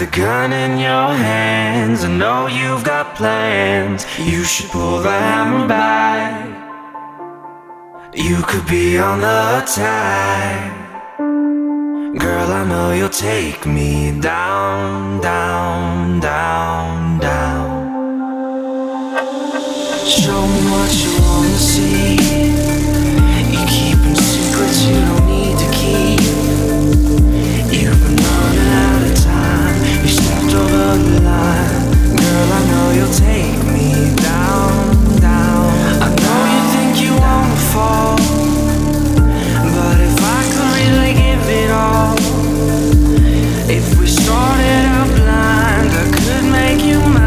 [0.00, 2.04] the gun in your hands.
[2.04, 4.06] I know you've got plans.
[4.18, 6.48] You should pull the hammer back.
[8.14, 11.18] You could be on the attack.
[12.18, 17.68] Girl, I know you'll take me down, down, down, down.
[20.06, 22.49] Show me what you wanna see.
[40.02, 42.16] If I could really give it all
[43.70, 47.19] if we started out blind, I could make you mine.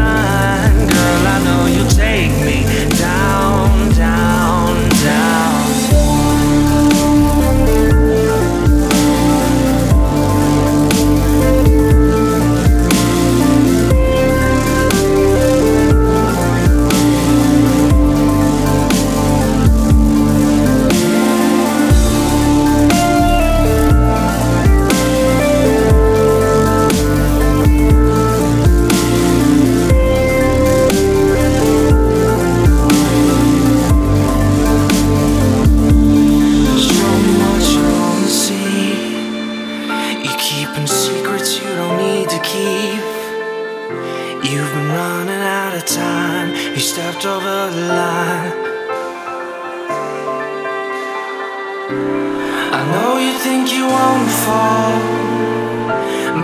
[54.44, 55.00] Fall.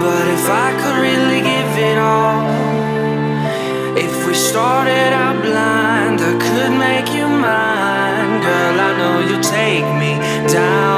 [0.02, 2.40] But if I could really give it all.
[4.06, 8.32] If we started out blind, I could make you mine.
[8.46, 10.12] Girl, I know you'll take me
[10.58, 10.89] down,